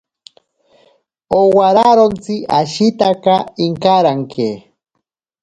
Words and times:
Owararontsi 1.39 2.33
ashitaka 2.59 3.33
inkaranke. 3.65 4.49